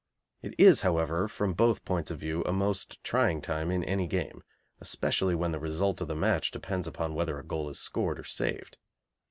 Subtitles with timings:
[0.41, 4.41] It is, however, from both points of view a most trying time in any game,
[4.79, 8.23] especially when the result of the match depends upon whether a goal is scored or
[8.23, 8.77] saved.